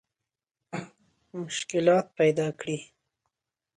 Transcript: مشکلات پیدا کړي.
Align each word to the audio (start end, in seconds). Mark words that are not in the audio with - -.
مشکلات 1.41 2.05
پیدا 2.17 2.47
کړي. 2.59 2.77